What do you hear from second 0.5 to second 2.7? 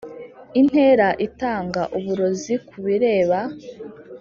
intera itanga uburozi